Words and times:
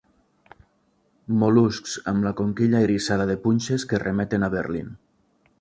Mol·luscs 1.43 1.93
amb 2.13 2.27
la 2.29 2.33
conquilla 2.41 2.83
eriçada 2.89 3.31
de 3.33 3.39
punxes 3.47 3.89
que 3.93 4.03
remeten 4.09 4.49
a 4.49 4.55
Berlin. 4.59 4.93